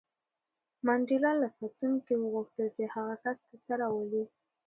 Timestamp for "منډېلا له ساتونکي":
0.85-2.13